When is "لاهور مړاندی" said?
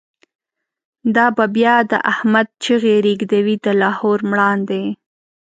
3.81-4.85